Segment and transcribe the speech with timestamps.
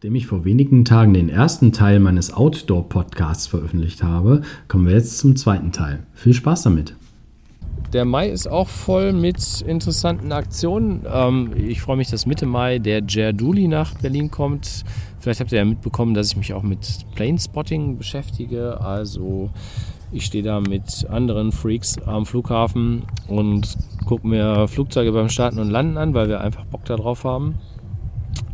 [0.00, 5.18] Nachdem ich vor wenigen Tagen den ersten Teil meines Outdoor-Podcasts veröffentlicht habe, kommen wir jetzt
[5.18, 6.04] zum zweiten Teil.
[6.14, 6.96] Viel Spaß damit!
[7.92, 11.04] Der Mai ist auch voll mit interessanten Aktionen.
[11.04, 14.86] Ähm, ich freue mich, dass Mitte Mai der Jerduli nach Berlin kommt.
[15.18, 18.80] Vielleicht habt ihr ja mitbekommen, dass ich mich auch mit Planespotting beschäftige.
[18.80, 19.50] Also
[20.12, 23.76] ich stehe da mit anderen Freaks am Flughafen und
[24.06, 27.56] gucke mir Flugzeuge beim Starten und Landen an, weil wir einfach Bock darauf haben.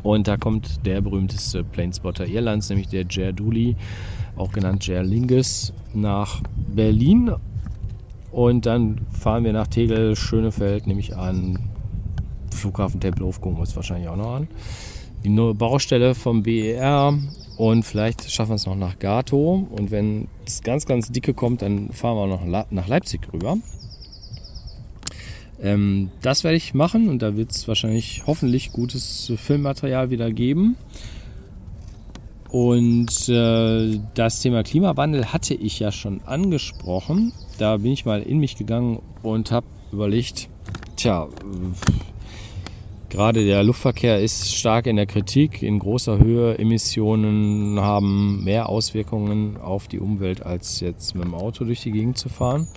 [0.06, 3.74] Und da kommt der berühmteste Planespotter Irlands, nämlich der Jer Dooley,
[4.36, 7.32] auch genannt Jer Lingus, nach Berlin.
[8.30, 11.58] Und dann fahren wir nach Tegel, Schönefeld, nehme ich an.
[12.52, 14.48] Flughafen Tempelhof gucken wir uns wahrscheinlich auch noch an.
[15.24, 17.18] Die neue Baustelle vom BER
[17.56, 19.66] und vielleicht schaffen wir es noch nach Gato.
[19.72, 23.56] Und wenn es ganz, ganz dicke kommt, dann fahren wir noch nach Leipzig rüber.
[25.62, 30.76] Ähm, das werde ich machen und da wird es wahrscheinlich hoffentlich gutes Filmmaterial wieder geben.
[32.50, 37.32] Und äh, das Thema Klimawandel hatte ich ja schon angesprochen.
[37.58, 40.48] Da bin ich mal in mich gegangen und habe überlegt,
[40.96, 41.28] tja,
[43.10, 46.58] gerade der Luftverkehr ist stark in der Kritik, in großer Höhe.
[46.58, 52.18] Emissionen haben mehr Auswirkungen auf die Umwelt, als jetzt mit dem Auto durch die Gegend
[52.18, 52.68] zu fahren.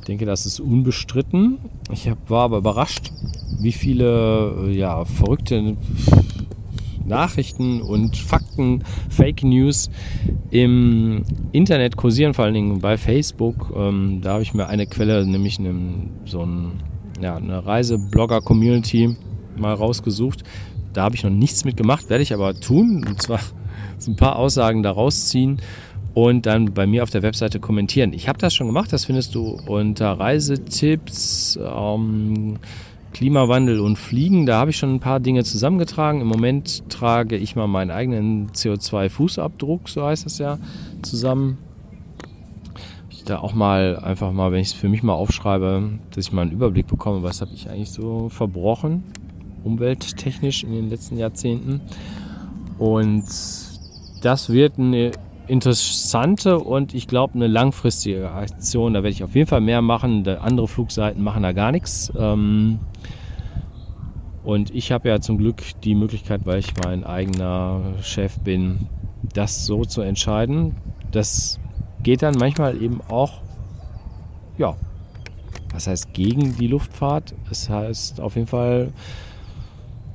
[0.00, 1.58] Ich denke, das ist unbestritten.
[1.90, 3.12] Ich war aber überrascht,
[3.60, 5.76] wie viele äh, ja, verrückte
[7.04, 9.90] Nachrichten und Fakten, Fake News
[10.50, 13.72] im Internet kursieren, vor allen Dingen bei Facebook.
[13.76, 15.58] Ähm, da habe ich mir eine Quelle, nämlich
[16.24, 16.72] so ein,
[17.20, 19.16] ja, eine Reiseblogger-Community
[19.56, 20.42] mal rausgesucht.
[20.92, 23.04] Da habe ich noch nichts mit gemacht, werde ich aber tun.
[23.06, 23.40] Und zwar
[23.98, 25.60] so ein paar Aussagen daraus ziehen
[26.14, 28.12] und dann bei mir auf der Webseite kommentieren.
[28.12, 32.58] Ich habe das schon gemacht, das findest du unter Reisetipps, ähm,
[33.12, 34.46] Klimawandel und Fliegen.
[34.46, 36.20] Da habe ich schon ein paar Dinge zusammengetragen.
[36.20, 40.58] Im Moment trage ich mal meinen eigenen CO2-Fußabdruck, so heißt das ja,
[41.02, 41.58] zusammen.
[43.10, 46.32] Ich da auch mal einfach mal, wenn ich es für mich mal aufschreibe, dass ich
[46.32, 49.04] mal einen Überblick bekomme, was habe ich eigentlich so verbrochen,
[49.64, 51.80] umwelttechnisch in den letzten Jahrzehnten.
[52.78, 53.24] Und
[54.22, 55.12] das wird eine
[55.46, 58.94] interessante und ich glaube eine langfristige Aktion.
[58.94, 60.26] Da werde ich auf jeden Fall mehr machen.
[60.26, 62.12] Andere Flugseiten machen da gar nichts.
[62.16, 62.78] Ähm,
[64.44, 68.88] und ich habe ja zum Glück die Möglichkeit, weil ich mein eigener Chef bin,
[69.34, 70.76] das so zu entscheiden.
[71.12, 71.60] Das
[72.02, 73.40] geht dann manchmal eben auch,
[74.58, 74.74] ja,
[75.72, 77.34] was heißt gegen die Luftfahrt?
[77.50, 78.92] Es das heißt auf jeden Fall,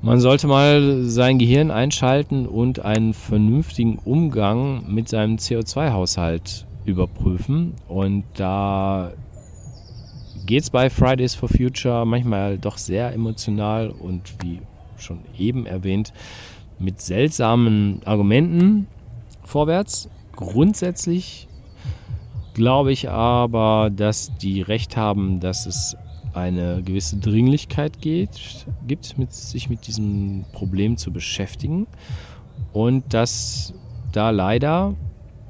[0.01, 7.73] man sollte mal sein Gehirn einschalten und einen vernünftigen Umgang mit seinem CO2-Haushalt überprüfen.
[7.87, 9.11] Und da
[10.45, 14.61] geht es bei Fridays for Future manchmal doch sehr emotional und wie
[14.97, 16.13] schon eben erwähnt,
[16.79, 18.87] mit seltsamen Argumenten
[19.43, 20.09] vorwärts.
[20.35, 21.47] Grundsätzlich
[22.53, 25.97] glaube ich aber, dass die recht haben, dass es
[26.37, 31.87] eine gewisse Dringlichkeit geht, gibt, mit, sich mit diesem Problem zu beschäftigen
[32.73, 33.73] und dass
[34.11, 34.95] da leider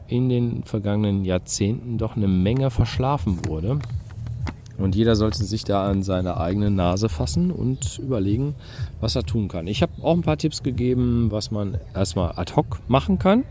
[0.08, 3.80] in den vergangenen Jahrzehnten doch eine Menge verschlafen wurde.
[4.78, 8.54] Und jeder sollte sich da an seine eigene Nase fassen und überlegen,
[9.02, 9.66] was er tun kann.
[9.66, 13.44] Ich habe auch ein paar Tipps gegeben, was man erstmal ad hoc machen kann.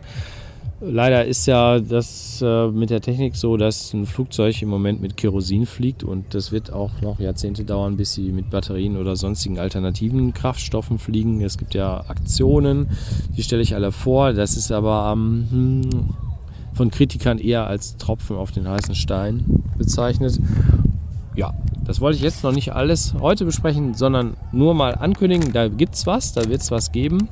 [0.81, 5.17] Leider ist ja das äh, mit der Technik so, dass ein Flugzeug im Moment mit
[5.17, 9.59] Kerosin fliegt und das wird auch noch Jahrzehnte dauern, bis sie mit Batterien oder sonstigen
[9.59, 11.41] alternativen Kraftstoffen fliegen.
[11.41, 12.91] Es gibt ja Aktionen,
[13.35, 14.35] die stelle ich alle vor.
[14.35, 16.11] Das ist aber ähm,
[16.75, 20.39] von Kritikern eher als Tropfen auf den heißen Stein bezeichnet.
[21.37, 21.55] Ja,
[21.87, 25.95] das wollte ich jetzt noch nicht alles heute besprechen, sondern nur mal ankündigen, da gibt
[25.95, 27.29] es was, da wird es was geben.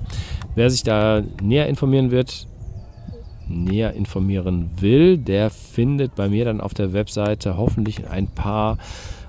[0.55, 2.47] Wer sich da näher informieren wird,
[3.49, 8.79] näher informieren will, der findet bei mir dann auf der Webseite hoffentlich ein paar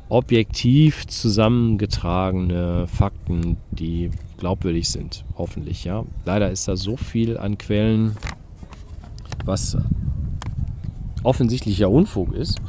[0.09, 5.25] objektiv zusammengetragene Fakten, die glaubwürdig sind.
[5.37, 6.05] Hoffentlich, ja.
[6.25, 8.15] Leider ist da so viel an Quellen,
[9.45, 9.77] was
[11.23, 12.61] offensichtlicher Unfug ist.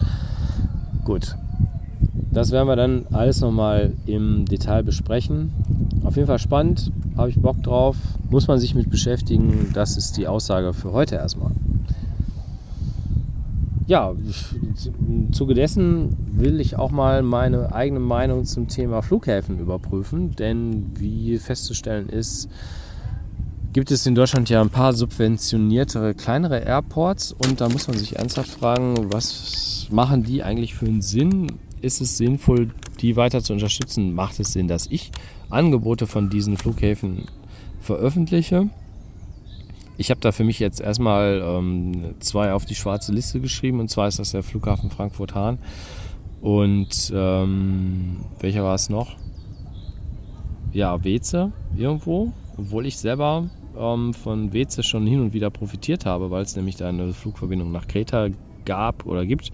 [1.04, 1.36] Gut.
[2.36, 5.54] Das werden wir dann alles nochmal im Detail besprechen.
[6.04, 7.96] Auf jeden Fall spannend habe ich Bock drauf,
[8.28, 9.70] muss man sich mit beschäftigen.
[9.72, 11.52] Das ist die Aussage für heute erstmal.
[13.86, 14.12] Ja,
[15.08, 20.92] im Zuge dessen will ich auch mal meine eigene Meinung zum Thema Flughäfen überprüfen, denn
[20.94, 22.50] wie festzustellen ist,
[23.72, 28.16] gibt es in Deutschland ja ein paar subventioniertere kleinere Airports und da muss man sich
[28.16, 31.52] ernsthaft fragen, was machen die eigentlich für einen Sinn?
[31.82, 32.70] Ist es sinnvoll,
[33.00, 34.14] die weiter zu unterstützen?
[34.14, 35.10] Macht es Sinn, dass ich
[35.50, 37.26] Angebote von diesen Flughäfen
[37.80, 38.68] veröffentliche.
[39.98, 43.88] ich habe da für mich jetzt erstmal ähm, zwei auf die schwarze Liste geschrieben und
[43.88, 45.58] zwar ist das der Flughafen Frankfurt-Hahn
[46.40, 49.16] und ähm, welcher war es noch?
[50.72, 56.30] Ja, Weze irgendwo, obwohl ich selber ähm, von Weze schon hin und wieder profitiert habe,
[56.30, 58.28] weil es nämlich da eine Flugverbindung nach Kreta
[58.64, 59.52] gab oder gibt,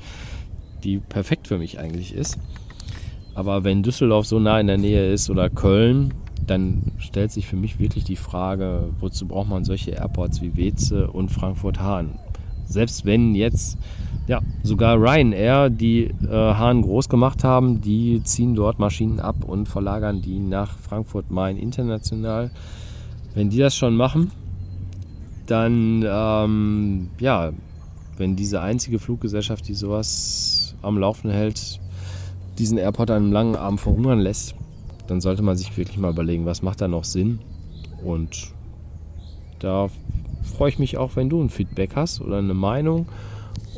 [0.84, 2.38] die perfekt für mich eigentlich ist.
[3.34, 6.12] Aber wenn Düsseldorf so nah in der Nähe ist oder Köln,
[6.46, 11.10] dann stellt sich für mich wirklich die Frage, wozu braucht man solche Airports wie Weze
[11.10, 12.18] und Frankfurt-Hahn?
[12.66, 13.78] Selbst wenn jetzt
[14.26, 19.68] ja, sogar Ryanair, die äh, Hahn groß gemacht haben, die ziehen dort Maschinen ab und
[19.68, 22.50] verlagern die nach Frankfurt-Main international.
[23.34, 24.30] Wenn die das schon machen,
[25.46, 27.52] dann, ähm, ja,
[28.16, 31.80] wenn diese einzige Fluggesellschaft, die sowas am Laufen hält,
[32.58, 34.54] diesen Airport an einem langen Arm verhungern lässt,
[35.06, 37.40] dann sollte man sich wirklich mal überlegen, was macht da noch Sinn.
[38.04, 38.52] Und
[39.58, 39.88] da
[40.56, 43.06] freue ich mich auch, wenn du ein Feedback hast oder eine Meinung.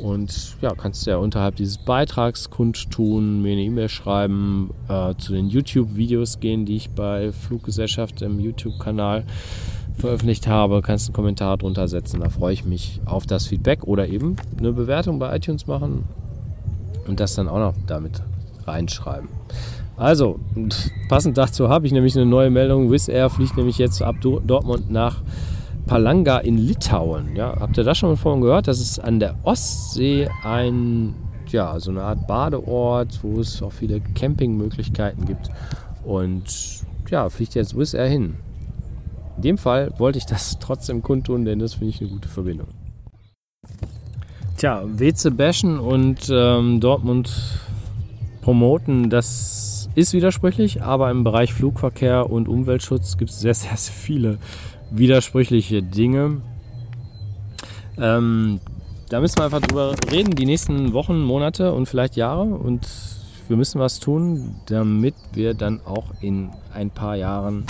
[0.01, 5.31] Und ja, kannst du ja unterhalb dieses Beitrags kundtun, mir eine E-Mail schreiben, äh, zu
[5.31, 9.25] den YouTube-Videos gehen, die ich bei Fluggesellschaft im YouTube-Kanal
[9.97, 10.81] veröffentlicht habe.
[10.81, 14.71] Kannst einen Kommentar drunter setzen, da freue ich mich auf das Feedback oder eben eine
[14.71, 16.03] Bewertung bei iTunes machen
[17.07, 18.21] und das dann auch noch damit
[18.65, 19.29] reinschreiben.
[19.97, 20.39] Also,
[21.07, 22.91] passend dazu habe ich nämlich eine neue Meldung.
[22.91, 25.21] Wizz Air fliegt nämlich jetzt ab Dortmund nach
[25.85, 27.35] Palanga in Litauen.
[27.35, 28.67] Ja, habt ihr das schon mal vorhin gehört?
[28.67, 31.13] Das ist an der Ostsee ein,
[31.47, 35.49] ja, so eine Art Badeort, wo es auch viele Campingmöglichkeiten gibt.
[36.03, 36.43] Und
[37.09, 38.35] ja, fliegt jetzt Wizz Air hin.
[39.45, 42.67] Dem Fall wollte ich das trotzdem kundtun, denn das finde ich eine gute Verbindung.
[44.57, 47.59] Tja, Weze bashen und ähm, Dortmund
[48.41, 54.39] promoten, das ist widersprüchlich, aber im Bereich Flugverkehr und Umweltschutz gibt es sehr, sehr viele
[54.89, 56.41] widersprüchliche Dinge.
[57.99, 58.59] Ähm,
[59.09, 62.45] da müssen wir einfach drüber reden, die nächsten Wochen, Monate und vielleicht Jahre.
[62.45, 62.87] Und
[63.47, 67.65] wir müssen was tun, damit wir dann auch in ein paar Jahren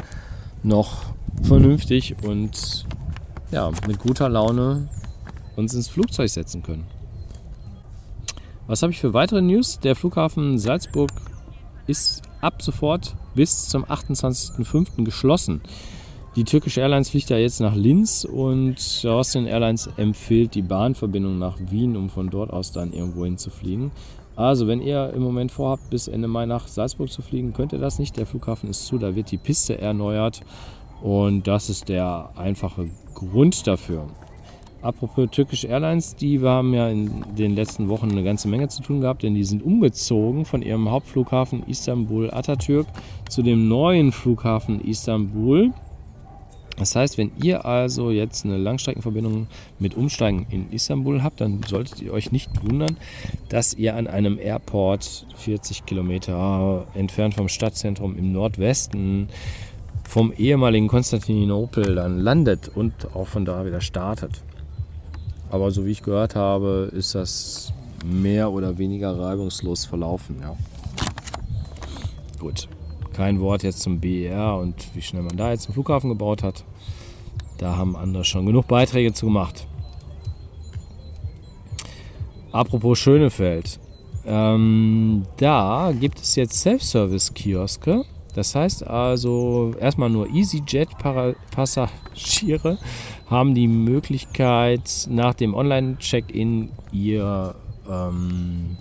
[0.65, 1.03] noch
[1.43, 2.85] vernünftig und
[3.51, 4.89] ja, mit guter Laune
[5.55, 6.85] uns ins Flugzeug setzen können.
[8.67, 9.79] Was habe ich für weitere News?
[9.79, 11.11] Der Flughafen Salzburg
[11.85, 15.03] ist ab sofort bis zum 28.05.
[15.03, 15.61] geschlossen.
[16.35, 21.57] Die türkische Airlines fliegt ja jetzt nach Linz und Austrian Airlines empfiehlt die Bahnverbindung nach
[21.69, 23.91] Wien, um von dort aus dann irgendwo hin zu fliegen.
[24.35, 27.79] Also, wenn ihr im Moment vorhabt, bis Ende Mai nach Salzburg zu fliegen, könnt ihr
[27.79, 28.17] das nicht.
[28.17, 30.41] Der Flughafen ist zu, da wird die Piste erneuert
[31.01, 34.07] und das ist der einfache Grund dafür.
[34.81, 39.01] Apropos türkische Airlines, die haben ja in den letzten Wochen eine ganze Menge zu tun
[39.01, 42.85] gehabt, denn die sind umgezogen von ihrem Hauptflughafen Istanbul Atatürk
[43.27, 45.73] zu dem neuen Flughafen Istanbul.
[46.77, 49.47] Das heißt, wenn ihr also jetzt eine Langstreckenverbindung
[49.79, 52.97] mit Umsteigen in Istanbul habt, dann solltet ihr euch nicht wundern,
[53.49, 59.29] dass ihr an einem Airport 40 Kilometer entfernt vom Stadtzentrum im Nordwesten
[60.07, 64.41] vom ehemaligen Konstantinopel dann landet und auch von da wieder startet.
[65.49, 67.73] Aber so wie ich gehört habe, ist das
[68.05, 70.37] mehr oder weniger reibungslos verlaufen.
[70.41, 70.55] Ja.
[72.39, 72.67] Gut,
[73.15, 76.65] kein Wort jetzt zum BER und wie schnell man da jetzt einen Flughafen gebaut hat.
[77.57, 79.65] Da haben andere schon genug Beiträge zu gemacht.
[82.51, 83.79] Apropos Schönefeld.
[84.25, 88.03] Ähm, da gibt es jetzt Self-Service-Kioske.
[88.33, 92.77] Das heißt also erstmal nur EasyJet-Passagiere
[93.27, 97.55] haben die Möglichkeit, nach dem Online-Check-In ihr,
[97.89, 98.75] ähm,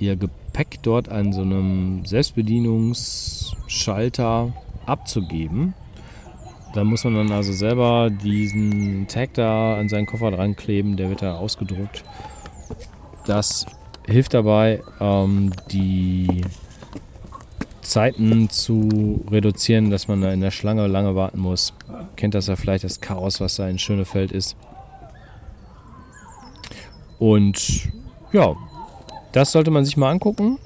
[0.00, 0.43] ihr Gepäck
[0.82, 4.52] dort an so einem Selbstbedienungsschalter
[4.86, 5.74] abzugeben.
[6.74, 11.08] Da muss man dann also selber diesen Tag da an seinen Koffer dran kleben, der
[11.08, 12.02] wird da ausgedruckt.
[13.26, 13.64] Das
[14.06, 16.42] hilft dabei, ähm, die
[17.80, 21.74] Zeiten zu reduzieren, dass man da in der Schlange lange warten muss.
[22.16, 24.56] Kennt das ja vielleicht, das Chaos, was da in Schönefeld ist.
[27.18, 27.88] Und
[28.32, 28.56] ja,
[29.34, 30.58] das sollte man sich mal angucken.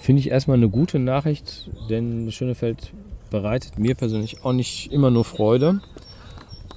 [0.00, 2.92] Finde ich erstmal eine gute Nachricht, denn Schönefeld
[3.30, 5.80] bereitet mir persönlich auch nicht immer nur Freude.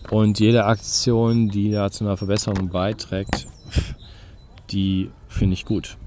[0.10, 3.48] Und jede Aktion, die da zu einer Verbesserung beiträgt,
[4.72, 5.98] die finde ich gut.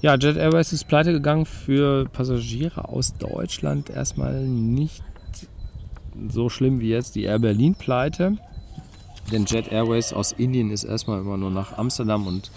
[0.00, 3.90] Ja, Jet Airways ist pleite gegangen für Passagiere aus Deutschland.
[3.90, 5.02] Erstmal nicht
[6.28, 8.38] so schlimm wie jetzt die Air Berlin pleite.
[9.30, 12.50] Denn Jet Airways aus Indien ist erstmal immer nur nach Amsterdam und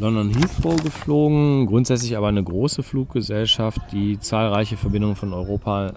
[0.00, 5.92] London Heathrow geflogen, grundsätzlich aber eine große Fluggesellschaft, die zahlreiche Verbindungen von Europa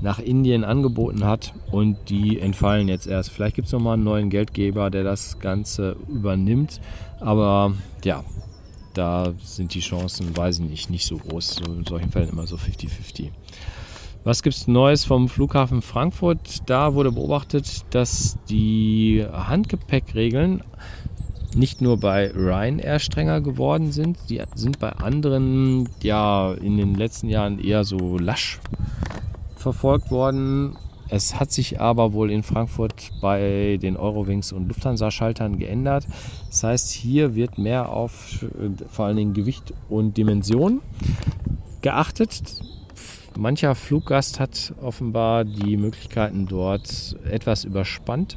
[0.00, 3.30] nach Indien angeboten hat und die entfallen jetzt erst.
[3.30, 6.80] Vielleicht gibt es nochmal einen neuen Geldgeber, der das Ganze übernimmt,
[7.18, 7.74] aber
[8.04, 8.22] ja,
[8.94, 11.60] da sind die Chancen, weiß ich nicht, nicht so groß.
[11.66, 13.30] In solchen Fällen immer so 50-50.
[14.22, 16.62] Was gibt es Neues vom Flughafen Frankfurt?
[16.66, 20.62] Da wurde beobachtet, dass die Handgepäckregeln
[21.54, 27.28] nicht nur bei Ryanair strenger geworden sind, die sind bei anderen ja in den letzten
[27.28, 28.60] Jahren eher so lasch
[29.56, 30.76] verfolgt worden.
[31.10, 36.06] Es hat sich aber wohl in Frankfurt bei den Eurowings und Lufthansa-Schaltern geändert.
[36.48, 40.82] Das heißt, hier wird mehr auf äh, vor allen Dingen Gewicht und Dimension
[41.80, 42.60] geachtet.
[43.38, 48.36] Mancher Fluggast hat offenbar die Möglichkeiten dort etwas überspannt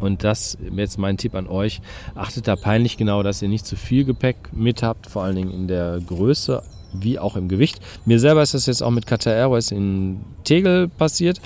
[0.00, 1.80] und das jetzt mein Tipp an euch.
[2.14, 5.52] Achtet da peinlich genau, dass ihr nicht zu viel Gepäck mit habt, vor allen Dingen
[5.52, 6.62] in der Größe
[6.92, 7.80] wie auch im Gewicht.
[8.04, 11.40] Mir selber ist das jetzt auch mit Qatar Airways in Tegel passiert.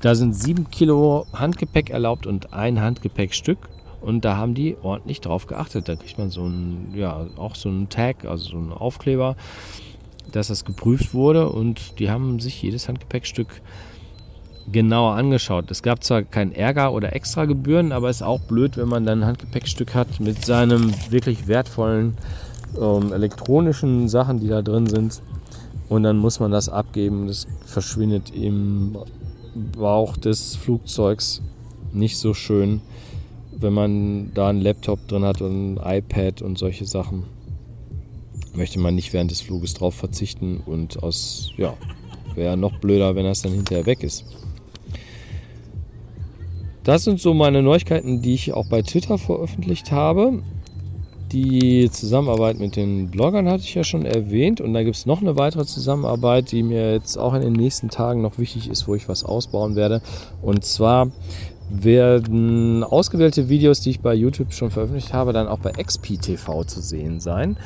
[0.00, 3.58] Da sind sieben Kilo Handgepäck erlaubt und ein Handgepäckstück.
[4.00, 5.88] Und da haben die ordentlich drauf geachtet.
[5.88, 9.36] Da kriegt man so ein, ja, auch so einen Tag, also so einen Aufkleber,
[10.30, 11.48] dass das geprüft wurde.
[11.48, 13.60] Und die haben sich jedes Handgepäckstück
[14.72, 15.70] genauer angeschaut.
[15.70, 19.20] Es gab zwar kein Ärger oder Extragebühren, aber es ist auch blöd, wenn man dann
[19.20, 22.16] ein Handgepäckstück hat mit seinem wirklich wertvollen
[22.80, 25.22] ähm, elektronischen Sachen, die da drin sind.
[25.88, 27.26] Und dann muss man das abgeben.
[27.26, 28.96] Das verschwindet im
[29.76, 31.42] Bauch des Flugzeugs
[31.92, 32.82] nicht so schön,
[33.52, 37.24] wenn man da einen Laptop drin hat und ein iPad und solche Sachen.
[38.54, 41.74] Möchte man nicht während des Fluges drauf verzichten und aus, ja,
[42.34, 44.24] wäre noch blöder, wenn das dann hinterher weg ist.
[46.84, 50.42] Das sind so meine Neuigkeiten, die ich auch bei Twitter veröffentlicht habe.
[51.32, 55.20] Die Zusammenarbeit mit den Bloggern hatte ich ja schon erwähnt und da gibt es noch
[55.20, 58.94] eine weitere Zusammenarbeit, die mir jetzt auch in den nächsten Tagen noch wichtig ist, wo
[58.94, 60.00] ich was ausbauen werde.
[60.40, 61.10] Und zwar
[61.68, 66.80] werden ausgewählte Videos, die ich bei YouTube schon veröffentlicht habe, dann auch bei XPTV zu
[66.80, 67.58] sehen sein.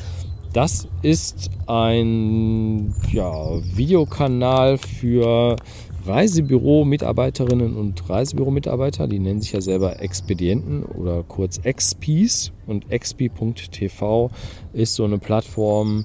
[0.52, 3.32] Das ist ein ja,
[3.74, 5.56] Videokanal für
[6.04, 12.52] Reisebüro-Mitarbeiterinnen und Reisebüro-Mitarbeiter, die nennen sich ja selber Expedienten oder kurz XPs.
[12.66, 14.30] Und XP.tv
[14.72, 16.04] ist so eine Plattform,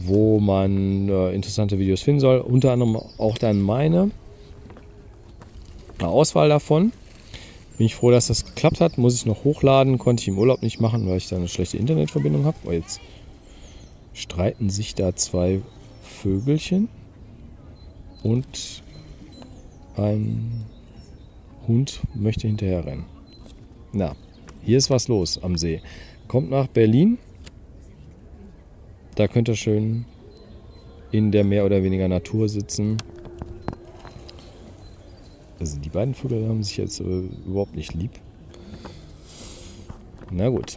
[0.00, 2.38] wo man äh, interessante Videos finden soll.
[2.38, 4.10] Unter anderem auch dann meine.
[5.98, 6.92] Eine Auswahl davon.
[7.76, 8.98] Bin ich froh, dass das geklappt hat.
[8.98, 9.98] Muss ich noch hochladen.
[9.98, 12.56] Konnte ich im Urlaub nicht machen, weil ich da eine schlechte Internetverbindung habe.
[12.64, 13.00] Oh, jetzt
[14.14, 15.60] streiten sich da zwei
[16.02, 16.88] Vögelchen.
[18.22, 18.83] Und
[19.96, 20.64] ein
[21.66, 23.04] Hund möchte hinterher rennen.
[23.92, 24.14] Na,
[24.62, 25.80] hier ist was los am See.
[26.28, 27.18] Kommt nach Berlin.
[29.14, 30.04] Da könnt ihr schön
[31.12, 32.96] in der mehr oder weniger Natur sitzen.
[35.60, 38.10] Also die beiden Vögel haben sich jetzt äh, überhaupt nicht lieb.
[40.30, 40.76] Na gut.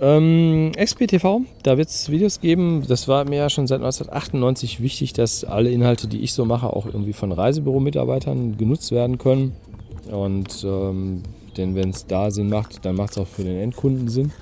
[0.00, 2.84] Ähm, XPTV, da wird es Videos geben.
[2.88, 6.68] Das war mir ja schon seit 1998 wichtig, dass alle Inhalte, die ich so mache,
[6.68, 9.52] auch irgendwie von Reisebüro-Mitarbeitern genutzt werden können.
[10.10, 11.22] Und ähm,
[11.56, 14.32] denn wenn es da Sinn macht, dann macht es auch für den Endkunden Sinn.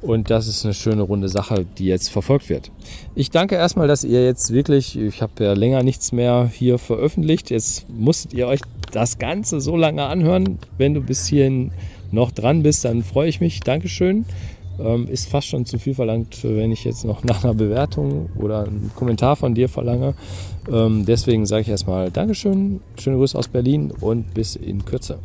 [0.00, 2.70] Und das ist eine schöne runde Sache, die jetzt verfolgt wird.
[3.14, 7.50] Ich danke erstmal, dass ihr jetzt wirklich, ich habe ja länger nichts mehr hier veröffentlicht.
[7.50, 8.60] Jetzt musstet ihr euch
[8.92, 10.58] das Ganze so lange anhören.
[10.76, 11.72] Wenn du bis hierhin
[12.12, 13.60] noch dran bist, dann freue ich mich.
[13.60, 14.26] Dankeschön.
[14.78, 18.64] Ähm, ist fast schon zu viel verlangt, wenn ich jetzt noch nach einer Bewertung oder
[18.64, 20.14] einen Kommentar von dir verlange.
[20.70, 25.18] Ähm, deswegen sage ich erstmal Dankeschön, schöne Grüße aus Berlin und bis in Kürze.